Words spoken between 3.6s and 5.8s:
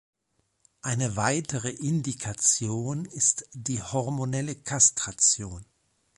hormonelle Kastration.